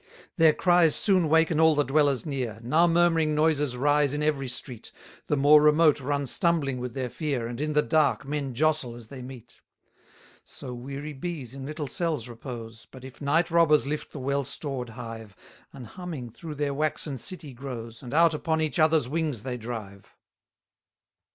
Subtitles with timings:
[0.37, 4.47] 227 Their cries soon waken all the dwellers near; Now murmuring noises rise in every
[4.47, 4.91] street:
[5.27, 9.09] The more remote run stumbling with their fear, And in the dark men jostle as
[9.09, 9.59] they meet.
[10.43, 14.43] 228 So weary bees in little cells repose; But if night robbers lift the well
[14.43, 15.35] stored hive,
[15.71, 20.15] An humming through their waxen city grows, And out upon each other's wings they drive.